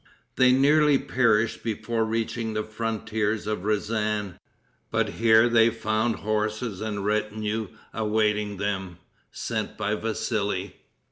They 0.35 0.51
nearly 0.51 0.97
perished 0.97 1.63
before 1.63 2.03
reaching 2.03 2.55
the 2.55 2.63
frontiers 2.63 3.45
of 3.45 3.65
Rezan, 3.65 4.39
but 4.89 5.09
here 5.09 5.47
they 5.47 5.69
found 5.69 6.15
horses 6.25 6.81
and 6.81 7.05
retinue 7.05 7.67
awaiting 7.93 8.57
them, 8.57 8.97
sent 9.31 9.77
by 9.77 9.93
Vassili. 9.93 10.75